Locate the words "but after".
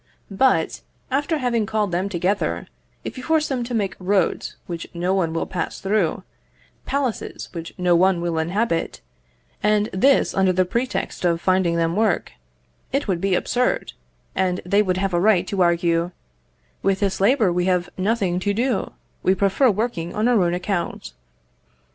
0.31-1.37